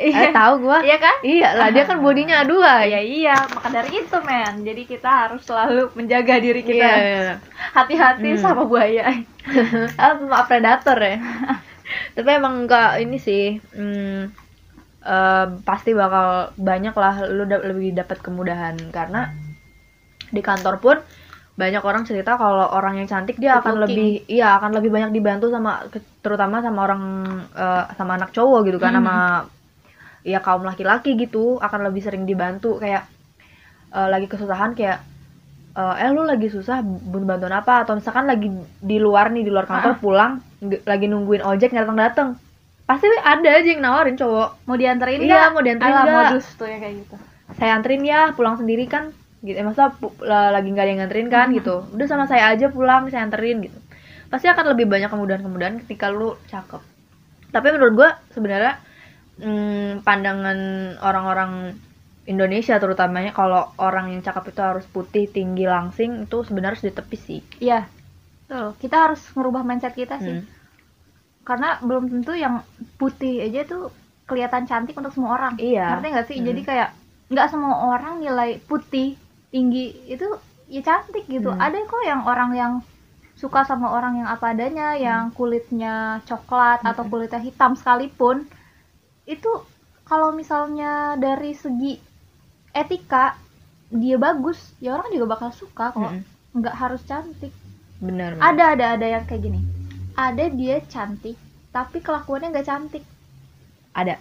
[0.01, 1.15] eh, tahu gua Iya kan?
[1.21, 4.53] iya lah dia kan bodinya Iya aduhai iya, maka dari itu men.
[4.65, 6.81] Jadi kita harus selalu menjaga diri kita.
[6.81, 7.33] Iya, iya.
[7.77, 8.41] Hati-hati Hmm.
[8.41, 9.05] sama buaya.
[10.01, 11.17] ah maaf predator ya
[12.15, 14.29] tapi emang enggak ini sih hmm,
[15.05, 19.33] eh, pasti bakal banyak lah lu da- lebih dapat kemudahan karena
[20.31, 20.97] di kantor pun
[21.61, 23.85] banyak orang cerita kalau orang yang cantik dia Good akan looking.
[23.85, 25.71] lebih iya akan lebih banyak dibantu sama
[26.19, 27.01] terutama sama orang
[27.53, 28.99] eh, sama anak cowok gitu kan Hmm.
[28.99, 29.15] sama
[30.23, 33.03] ya kaum laki-laki gitu akan lebih sering dibantu kayak
[33.91, 34.99] eh, lagi kesusahan kayak
[35.73, 38.49] eh, eh lu lagi susah butuh bantuan apa atau misalkan lagi
[38.81, 42.29] di luar nih di luar kantor pulang nge- lagi nungguin ojek nggak datang datang
[42.81, 46.29] pasti ada aja yang nawarin cowok Mau dianterin Iya, mau dianterin Alah, nggak?
[46.33, 47.15] modus tuh yang kayak gitu.
[47.51, 49.11] saya anterin ya pulang sendiri kan
[49.41, 49.93] gitu eh, masa
[50.53, 53.77] lagi nggak ada yang nganterin kan gitu udah sama saya aja pulang saya anterin gitu
[54.29, 56.81] pasti akan lebih banyak kemudahan-kemudahan ketika lu cakep
[57.51, 58.79] tapi menurut gua sebenarnya
[59.41, 60.59] hmm, pandangan
[61.01, 61.75] orang-orang
[62.29, 67.21] Indonesia terutamanya kalau orang yang cakep itu harus putih tinggi langsing itu sebenarnya harus ditepis
[67.25, 67.89] sih Iya.
[68.51, 70.43] Tuh, kita harus merubah mindset kita sih.
[70.43, 70.45] Hmm.
[71.47, 72.59] Karena belum tentu yang
[72.99, 73.87] putih aja tuh
[74.27, 75.55] kelihatan cantik untuk semua orang.
[75.55, 75.95] Iya.
[75.95, 76.37] Ngerti nggak sih?
[76.43, 76.47] Hmm.
[76.51, 76.89] Jadi kayak
[77.31, 79.15] nggak semua orang nilai putih
[79.53, 80.27] tinggi itu
[80.67, 81.51] ya cantik gitu.
[81.51, 81.59] Hmm.
[81.61, 82.73] Ada kok yang orang yang
[83.41, 87.11] suka sama orang yang apa adanya, yang kulitnya coklat atau Hmm.
[87.11, 88.37] kulitnya hitam sekalipun,
[89.25, 89.51] itu
[90.09, 91.93] kalau misalnya dari segi
[92.73, 93.35] etika
[93.91, 96.13] dia bagus, ya orang juga bakal suka kok.
[96.13, 96.23] Mm-mm.
[96.57, 97.53] Nggak harus cantik.
[98.01, 98.55] benar benar.
[98.55, 99.61] Ada ada ada yang kayak gini.
[100.17, 101.37] Ada dia cantik,
[101.71, 103.03] tapi kelakuannya nggak cantik.
[103.93, 104.15] ada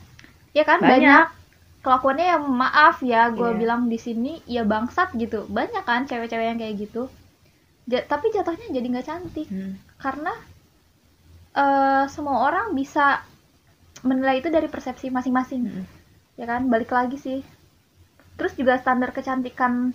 [0.53, 0.91] Ya kan Banyak.
[0.91, 1.27] banyak,
[1.81, 3.59] kelakuannya yang maaf ya, gue Iya.
[3.59, 5.49] bilang di sini ya bangsat gitu.
[5.49, 7.09] Banyak kan cewek-cewek yang kayak gitu.
[7.89, 9.81] Ja- tapi jatuhnya jadi nggak cantik Hmm.
[9.99, 10.33] karena
[11.51, 13.27] eh, semua orang bisa
[14.07, 15.63] menilai itu dari persepsi masing-masing.
[15.67, 15.85] Mm-mm.
[16.39, 17.43] Ya kan, balik lagi sih.
[18.39, 19.91] Terus juga standar kecantikan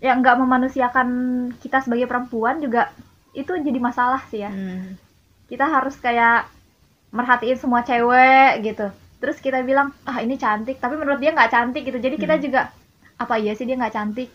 [0.00, 1.08] yang nggak memanusiakan
[1.60, 2.88] kita sebagai perempuan juga
[3.36, 4.96] itu jadi masalah sih ya Hmm.
[5.44, 6.48] kita harus kayak
[7.12, 8.88] merhatiin semua cewek gitu
[9.20, 12.42] terus kita bilang ah ini cantik tapi menurut dia nggak cantik gitu jadi kita Hmm.
[12.42, 12.60] juga
[13.14, 14.28] apa iya sih dia nggak cantik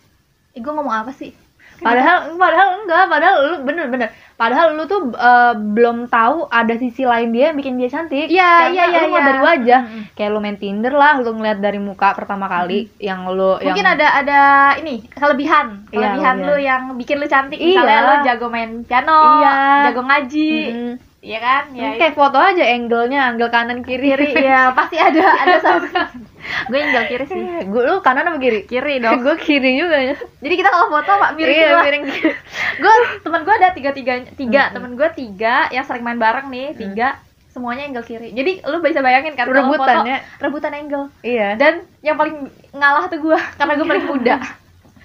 [0.54, 1.34] eh, gue ngomong apa sih
[1.76, 4.08] Padahal padahal enggak, padahal lu bener bener.
[4.34, 8.32] Padahal lu tuh eh, belum tahu ada sisi lain dia yang bikin dia cantik.
[8.32, 9.20] Iya, iya, iya, Lu iya.
[9.22, 9.82] dari wajah.
[9.84, 10.04] Mm-mm.
[10.16, 13.92] Kayak lu main Tinder lah, lu ngeliat dari muka pertama kali yang lu mungkin yang
[13.92, 14.40] ada ada
[14.80, 16.64] ini kelebihan Iya, kelebihan lu kelebihan.
[16.64, 17.68] yang bikin lu cantik Iya.
[17.76, 19.54] misalnya lu jago main piano Iya.
[19.84, 20.94] jago ngaji Mm.
[21.26, 24.14] Iya kan ya kayak foto aja angle-nya, angle kanan kiri.
[24.14, 25.90] kiri ya pasti ada ada satu
[26.70, 27.42] gue yang kiri sih
[27.74, 28.70] Gue lu kanan apa kiri?
[28.70, 30.16] kiri dong gue kiri juga ya.
[30.46, 32.32] jadi kita kalau foto pak miring iya, miring kiri.
[32.78, 32.94] gue
[33.26, 34.76] temen gue ada tiga tiga tiga Mm-mm.
[34.78, 37.18] temen gue tiga yang sering main bareng nih tiga
[37.50, 40.20] semuanya angle kiri jadi lu bisa bayangin kan kalau Rebutan foto, ya.
[40.38, 41.50] rebutan angle Iya.
[41.58, 44.36] dan yang paling ngalah tuh gue karena gue paling muda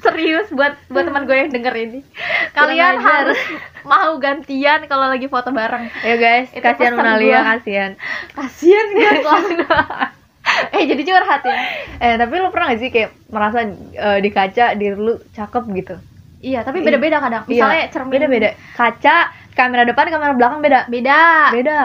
[0.00, 2.00] serius buat buat teman gue yang denger ini
[2.50, 3.36] kalian harus
[3.82, 7.40] mau gantian kalau lagi foto bareng Ya guys, Itu kasihan Menalia, gua.
[7.54, 7.90] kasihan.
[8.30, 9.24] kasian guys
[10.70, 11.56] eh jadi curhat ya
[12.00, 15.94] Eh, tapi lu pernah gak sih kayak merasa eh, di kaca diri lu cakep gitu?
[16.40, 18.50] iya tapi beda beda kadang Iya, misalnya cermin beda-beda.
[18.72, 19.16] Kaca,
[19.52, 20.80] kamera depan, kamera belakang beda.
[20.86, 21.20] beda
[21.52, 21.80] Beda.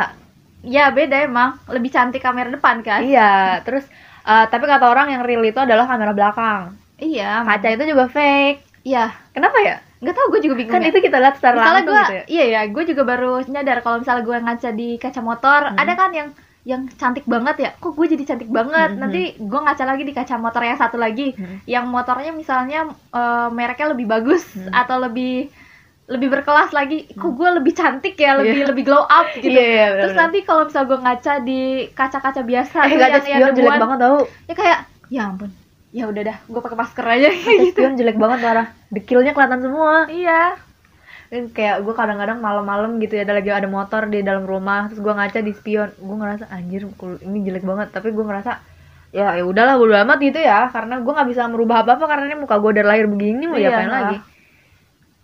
[0.63, 3.83] ya beda emang lebih cantik kamera depan kan Iya, terus
[4.23, 6.79] eh, tapi kata orang yang real itu adalah kamera belakang.
[6.97, 8.57] Iya Kaca itu juga fake.
[8.83, 9.75] iya Kenapa ya?
[9.95, 10.89] nggak tahu gue juga bingung Kan ya.
[10.89, 12.23] itu kita lihat secara misalnya langsung gue gitu ya.
[12.27, 15.77] iya ya gue juga baru nyadar kalau misalnya gue ngaca di kaca motor Hmm.
[15.77, 16.29] ada kan yang
[16.63, 20.13] yang cantik banget ya kok gue jadi cantik banget Hmm, nanti gue ngaca lagi di
[20.13, 21.57] kaca motor yang satu lagi Hmm.
[21.65, 24.69] yang motornya misalnya eh, mereknya lebih bagus Hmm.
[24.71, 25.49] atau lebih
[26.05, 28.67] lebih berkelas lagi kok gue lebih cantik ya lebih Iya.
[28.67, 32.41] lebih glow up gitu Iya, iya, benar, terus nanti kalau misalnya gue ngaca di kaca-kaca
[32.43, 34.19] biasa Eh, tuh yang, yang jelek banget tau.
[34.45, 35.49] ya kayak ya ampun
[35.95, 38.67] ya udah dah gue pakai masker aja Kaca spion jelek banget parah.
[38.91, 40.11] Dekilnya kelihatan semua.
[40.11, 40.59] iya.
[41.31, 44.99] Kan kayak gue kadang-kadang malam-malam gitu ya ada lagi ada motor di dalam rumah terus
[44.99, 45.89] gue ngaca di spion.
[45.95, 46.83] Gue ngerasa anjir
[47.23, 47.95] ini jelek banget.
[47.95, 48.59] Tapi gue ngerasa
[49.15, 50.67] ya ya udahlah bodo amat gitu ya.
[50.67, 53.55] Karena gue nggak bisa merubah apa apa karena ini muka gue dari lahir begini mau
[53.55, 54.01] Iya, diapain lah.
[54.03, 54.17] lagi?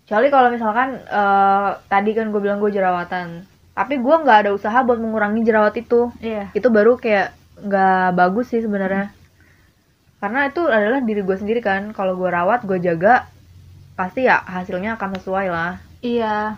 [0.08, 3.44] Kecuali kalau misalkan eh, tadi kan gue bilang gue jerawatan.
[3.72, 6.08] Tapi gue nggak ada usaha buat mengurangi jerawat itu.
[6.18, 6.48] Iya.
[6.56, 7.28] Itu baru kayak
[7.62, 9.12] nggak bagus sih sebenarnya
[10.22, 13.26] karena itu adalah diri gue sendiri kan kalau gue rawat gue jaga
[13.92, 16.54] pasti ya hasilnya akan sesuai lah iya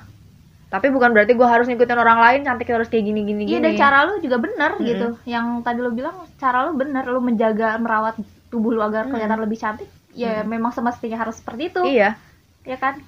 [0.68, 3.64] tapi bukan berarti gue harus ngikutin orang lain cantik harus kayak gini gini Iya gini
[3.64, 4.88] dan cara lu juga benar Mm-mm.
[4.90, 5.08] gitu.
[5.22, 8.18] Yang tadi lu bilang cara lu benar, lu menjaga merawat
[8.50, 9.14] tubuh lu agar Mm.
[9.14, 9.86] kelihatan lebih cantik.
[10.10, 11.78] Ya memang semestinya harus seperti itu.
[11.86, 12.18] iya
[12.66, 12.98] Ya kan?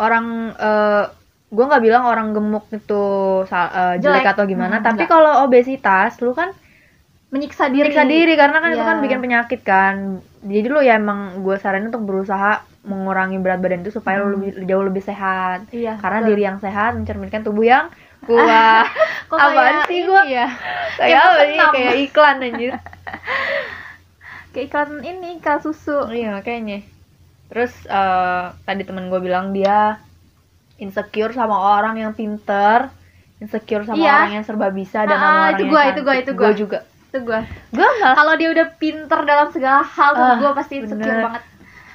[0.00, 1.04] orang eh
[1.52, 3.02] gue nggak bilang orang gemuk itu
[3.44, 4.32] eh, jelek, Jelek.
[4.32, 6.56] atau gimana Hmm, tapi kalau obesitas lu kan
[7.30, 7.86] Menyiksa diri.
[7.86, 8.88] periksa diri karena kan itu Iya.
[8.88, 9.94] kan bikin penyakit kan
[10.42, 14.34] jadi lu ya emang gue saranin untuk berusaha mengurangi berat badan itu supaya lu Hmm.
[14.36, 15.94] lebih jauh lebih sehat Iya.
[15.96, 16.28] karena betul.
[16.28, 17.86] diri yang sehat mencerminkan tubuh yang
[18.20, 18.86] kuat
[19.30, 20.22] Kok apaan kayak sih gua?
[20.26, 20.46] ya?
[20.96, 22.72] kayak apa nih kayak iklan anjir
[24.50, 26.10] Kayak iklan ini, iklan susu.
[26.10, 26.82] iya kayaknya
[27.46, 29.98] terus eh, tadi temen gue bilang dia
[30.76, 32.90] insecure sama orang yang pinter
[33.36, 34.14] insecure sama Iya.
[34.16, 35.92] orang yang serba bisa dan Ah, sama orang itu yang gua, cantik.
[35.92, 36.50] itu gua, itu gua.
[36.52, 36.78] juga
[37.10, 37.42] Itu gua.
[37.68, 41.26] gue malah Kalau dia udah pinter dalam segala hal tuh Ah, gue pasti insecure bener.
[41.26, 41.42] banget.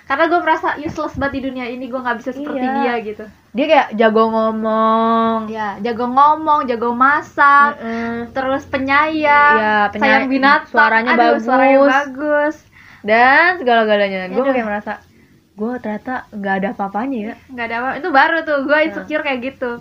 [0.06, 2.76] Karena gue merasa useless banget di dunia ini, gue nggak bisa seperti Iya.
[2.78, 3.26] dia gitu.
[3.50, 8.28] dia kayak jago ngomong Ya, jago ngomong, jago masak, Heeh.
[8.30, 11.42] terus penyayang, Iya, penyay- sayang binatang, suaranya Aduh, bagus.
[11.42, 12.56] suaranya bagus.
[13.02, 14.94] dan segala-galanya gue kayak merasa
[15.54, 19.40] gue ternyata nggak ada apa-apanya ya nggak ada apa itu baru tuh gue insecure kayak
[19.46, 19.72] gitu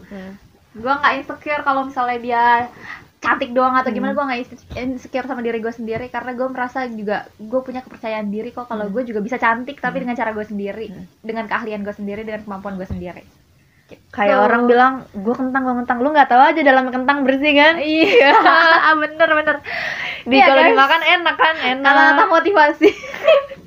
[0.73, 2.45] gue nggak insecure kalau misalnya dia
[3.25, 4.19] cantik doang atau gimana Hmm.
[4.19, 8.29] gue nggak inse- insecure sama diri gue sendiri karena gue merasa juga gue punya kepercayaan
[8.29, 8.93] diri kok kalau Hmm.
[8.93, 10.03] gue juga bisa cantik tapi Hmm.
[10.05, 11.05] dengan cara gue sendiri Hmm.
[11.21, 13.25] dengan keahlian gue sendiri dengan kemampuan gue sendiri
[14.11, 14.45] kayak Tuh.
[14.45, 18.33] orang bilang gue kentang gue kentang lu nggak tahu aja dalam kentang bersih kan iya
[18.97, 19.57] bener bener
[20.25, 22.89] di Iya, kalau dimakan enak kan enak kata-kata motivasi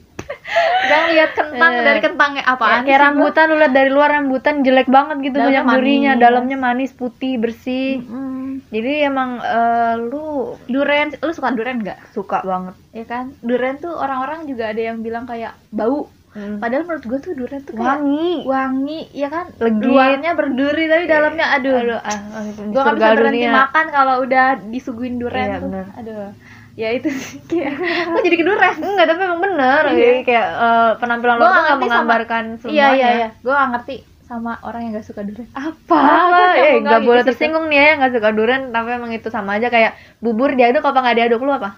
[0.84, 1.84] jangan lihat kentang Iya.
[1.84, 5.36] dari kentangnya kayak, apaan kayak sih, rambutan lu lihat dari luar rambutan jelek banget gitu
[5.36, 6.12] Dalamnya banyak durinya.
[6.12, 6.24] manis.
[6.24, 7.90] dalamnya manis putih bersih.
[8.00, 8.36] Mm-mm.
[8.68, 10.26] jadi emang eh, lu
[10.66, 12.76] durian lu suka durian nggak suka banget.
[12.92, 13.26] Ya kan?
[13.40, 16.10] Durian tuh orang-orang juga ada yang bilang kayak bau.
[16.38, 18.46] Padahal menurut gue tuh durian tuh kayak wangi.
[18.46, 19.50] wangi ya kan?
[19.58, 19.82] Legit.
[19.84, 23.58] luarnya berduri tapi dalamnya aduh, aduh ah, gue gak bisa berhenti dunia.
[23.58, 25.66] makan kalau udah disuguhin durian Iya, tuh.
[25.66, 25.86] bener.
[25.96, 26.30] aduh
[26.78, 27.74] ya itu sih kayak
[28.08, 29.82] gue jadi ke durian enggak tapi emang bener.
[29.88, 29.98] Iya.
[29.98, 32.78] jadi kayak eh, penampilan Gua lo tuh nggak nggak ngerti sama- menggambarkan semuanya.
[32.78, 33.10] iya iya.
[33.10, 35.50] Iya gue gak ngerti sama orang yang gak suka durian.
[35.52, 35.98] Apa?
[36.22, 36.40] Apa?
[36.54, 38.62] eh nggak nggak boleh gitu tersinggung nih ya nggak suka durian.
[38.70, 41.42] Tapi emang itu sama aja kayak bubur diaduk apa nggak diaduk?
[41.42, 41.70] Lu apa?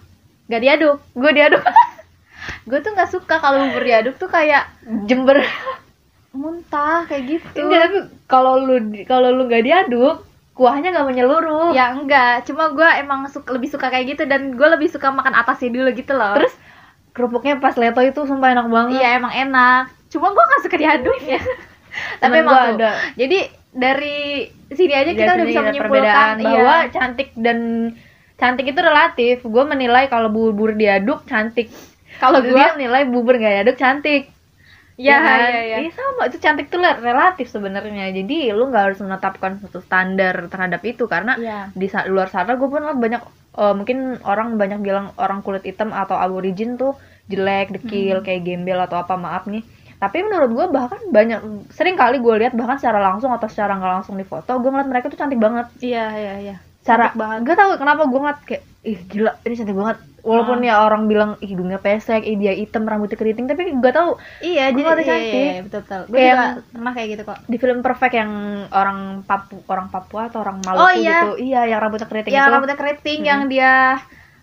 [0.46, 0.98] Gak diaduk.
[1.14, 1.62] Gue diaduk.
[2.68, 4.68] Gue tuh gak suka kalau bubur diaduk tuh kayak
[5.06, 5.40] jember.
[6.30, 7.58] muntah kayak gitu.
[7.60, 10.22] Enggak tapi kalau lu kalau lu nggak diaduk
[10.60, 11.72] kuahnya nggak menyeluruh.
[11.72, 12.44] Ya enggak.
[12.44, 15.96] Cuma gue emang suka, lebih suka kayak gitu dan gue lebih suka makan atasnya dulu
[15.96, 16.36] gitu loh.
[16.36, 16.52] Terus?
[17.16, 19.00] Kerupuknya pas leto itu sumpah enak banget.
[19.00, 19.84] Iya emang enak.
[20.12, 21.20] Cuma gue gak suka diaduk.
[21.24, 21.40] Ya
[22.22, 22.92] tapi emang gua tuh ada.
[23.18, 26.94] jadi dari sini aja kita Jadi udah bisa menyimpulkan bahwa iya.
[26.94, 27.60] cantik dan
[28.36, 29.36] cantik itu relatif.
[29.48, 31.72] Gue menilai kalau bubur diaduk cantik.
[32.20, 34.28] Kalau gue menilai bubur nggak diaduk cantik
[35.00, 35.40] ya kan?
[35.48, 36.22] ya ya Iya, sama.
[36.28, 38.12] Itu cantik tuh relatif sebenarnya.
[38.12, 41.08] Jadi lu nggak harus menetapkan suatu standar terhadap itu.
[41.08, 41.72] Karena Iya.
[41.72, 43.22] di luar sana gue pun banyak
[43.56, 46.94] eh, mungkin orang banyak bilang orang kulit hitam atau aborigin tuh
[47.32, 49.64] jelek dekil kayak gembel atau apa maaf nih.
[50.00, 51.40] Tapi menurut gue bahkan banyak
[51.72, 54.88] sering kali gue lihat bahkan secara langsung atau secara nggak langsung di foto gue ngeliat
[54.88, 55.68] mereka tuh cantik banget.
[55.80, 56.56] Iya iya iya.
[56.84, 57.40] Cara Cantik banget.
[57.48, 60.68] gak tau kenapa gue ngeliat kayak ih gila ini cantik banget walaupun Ah.
[60.68, 64.70] ya orang bilang ih hidungnya pesek ih dia hitam rambutnya keriting tapi gak tau iya
[64.70, 65.34] jadi iya, cantik.
[65.34, 66.02] iya, iya, betul betul.
[66.08, 67.38] Gue juga pernah kayak gitu kok.
[67.46, 68.32] di film Perfect yang
[68.70, 71.18] orang Papu orang Papua atau orang Maluku Oh, iya.
[71.24, 71.32] gitu.
[71.42, 72.54] Iya yang rambutnya keriting yang itu.
[72.54, 73.74] rambutnya keriting yang dia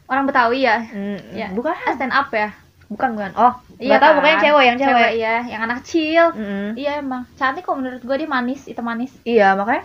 [0.07, 0.79] orang Betawi ya?
[0.87, 1.47] Hmm, ya.
[1.51, 1.75] Bukan.
[1.93, 2.55] Stand up ya?
[2.87, 3.31] Bukan bukan.
[3.35, 4.17] Oh Iya nggak tahu kan?
[4.17, 6.25] pokoknya cewek yang cewek, iya yang anak kecil.
[6.33, 6.69] Mm-mm.
[6.75, 7.29] iya emang.
[7.35, 9.13] Cantik kok menurut gue dia manis itu manis.
[9.21, 9.85] Iya makanya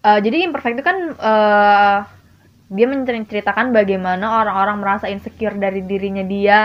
[0.00, 1.98] eh, jadi imperfect itu kan eh,
[2.70, 6.60] dia menceritakan bagaimana orang-orang merasa insecure dari dirinya dia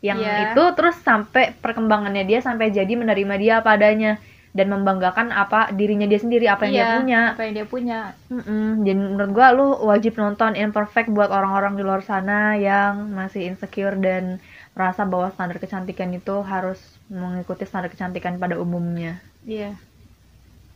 [0.00, 0.52] yang Iya.
[0.52, 4.12] itu terus sampai perkembangannya dia sampai jadi menerima dia apa adanya
[4.56, 7.98] dan membanggakan apa dirinya dia sendiri apa yang dia Iya, punya apa yang dia punya
[8.32, 8.64] Mm-mm.
[8.84, 13.96] Jadi menurut gua lu wajib nonton Imperfect buat orang-orang di luar sana yang masih insecure
[14.00, 14.40] dan
[14.72, 19.20] merasa bahwa standar kecantikan itu harus mengikuti standar kecantikan pada umumnya.
[19.46, 19.76] iya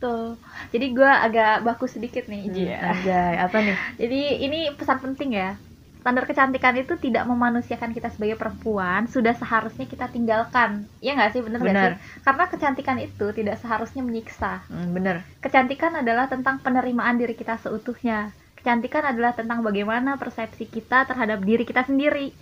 [0.01, 0.33] tuh
[0.73, 2.77] jadi gue agak baku sedikit nih Hmm, Iya.
[2.81, 3.75] Anjay, apa nih?
[4.01, 5.53] Jadi ini pesan penting ya.
[6.01, 10.89] Standar kecantikan itu tidak memanusiakan kita sebagai perempuan, sudah seharusnya kita tinggalkan.
[10.97, 11.91] Iya nggak sih, bener nggak Benar.
[11.93, 12.25] sih?
[12.25, 14.65] Karena kecantikan itu tidak seharusnya menyiksa.
[14.65, 15.21] Hmm, bener.
[15.45, 18.33] Kecantikan adalah tentang penerimaan diri kita seutuhnya.
[18.57, 22.33] Kecantikan adalah tentang bagaimana persepsi kita terhadap diri kita sendiri.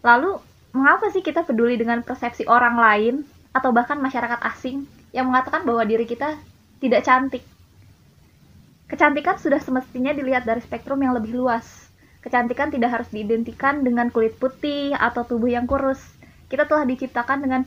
[0.00, 0.40] Lalu,
[0.72, 3.14] mengapa sih kita peduli dengan persepsi orang lain
[3.52, 6.40] atau bahkan masyarakat asing yang mengatakan bahwa diri kita
[6.82, 7.46] tidak cantik?
[8.90, 11.64] Kecantikan sudah semestinya dilihat dari spektrum yang lebih luas.
[12.20, 16.02] Kecantikan tidak harus diidentikan dengan kulit putih atau tubuh yang kurus.
[16.50, 17.62] Kita telah diciptakan dengan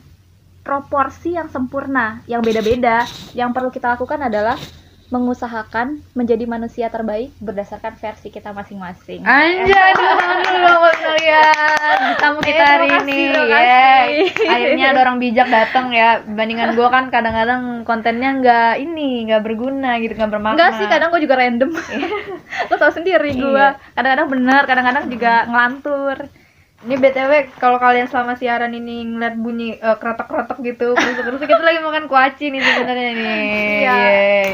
[0.61, 3.07] proporsi yang sempurna, yang beda-beda.
[3.33, 4.59] Yang perlu kita lakukan adalah
[5.05, 9.21] mengusahakan menjadi manusia terbaik berdasarkan versi kita masing-masing.
[9.21, 11.97] Anjay, tepuk tangan dulu buat kalian.
[12.17, 13.29] Tamu kita Eh, hari terima kasih, ini.
[13.29, 14.25] terima kasih.
[14.49, 16.09] Akhirnya ada orang bijak datang ya.
[16.25, 20.57] Bandingan gua kan kadang-kadang kontennya nggak ini, nggak berguna gitu, nggak bermakna.
[20.57, 21.69] Enggak sih, kadang gue juga random.
[22.69, 23.45] Lo tau sendiri gue.
[23.53, 23.77] Iya.
[23.93, 26.17] Kadang-kadang benar, kadang-kadang juga ngelantur.
[26.85, 31.81] Ini BTW kalau kalian selama siaran ini ngeliat bunyi eh, kerotok-kerotok gitu, terus kita lagi
[31.81, 33.45] makan kuaci nih sebenarnya nih.
[33.85, 33.93] Iya.
[33.93, 34.47] Yeay.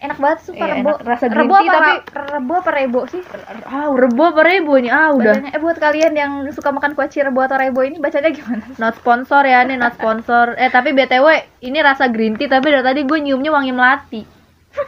[0.00, 0.90] Enak banget sumpah Iya, rebo.
[0.90, 1.04] enak.
[1.04, 2.00] Rasa green rebo tea, apa tapi-
[2.32, 3.20] rebo apa rebo sih?
[3.62, 4.88] Ah, rebo apa rebo nih?
[4.88, 5.34] Ah, udah.
[5.36, 8.64] Bacanya, eh buat kalian yang suka makan kuaci rebo atau rebo ini bacanya gimana?
[8.80, 10.56] Not sponsor ya nih, not sponsor.
[10.56, 11.26] Eh tapi BTW
[11.60, 14.22] ini rasa green tea tapi dari tadi gue nyiumnya wangi melati.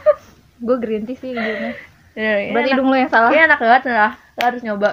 [0.65, 1.77] gue green tea sih hidungnya.
[2.13, 3.29] Berarti Berarti hidung lu yang salah.
[3.29, 4.11] Ini enak banget lah.
[4.33, 4.89] Lo harus nyoba.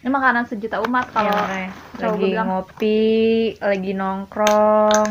[0.00, 3.04] Ini makanan sejuta umat kalau Iya, cowok lagi ngopi,
[3.56, 5.08] lagi nongkrong.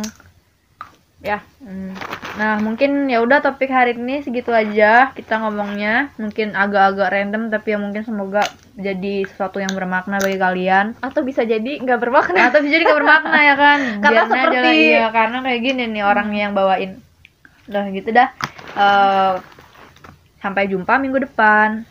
[1.19, 1.95] Ya, Hmm.
[2.35, 6.11] Nah, mungkin ya udah topik hari ini segitu aja kita ngomongnya.
[6.19, 8.43] Mungkin agak-agak random tapi ya mungkin semoga
[8.75, 10.99] jadi sesuatu yang bermakna bagi kalian.
[10.99, 12.51] atau bisa jadi nggak bermakna.
[12.51, 13.79] Atau bisa jadi nggak bermakna ya kan?
[14.03, 16.91] Karena Biarin aja seperti- lah, iya, karena kayak gini nih orangnya yang bawain.
[17.71, 18.29] Udah gitu dah.
[18.75, 19.33] Eh,
[20.43, 21.87] sampai jumpa minggu depan.